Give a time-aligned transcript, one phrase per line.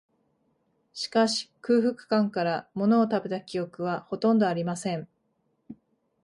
[0.93, 5.07] しかし、空腹感から、ものを食べた記憶は、ほとんどありません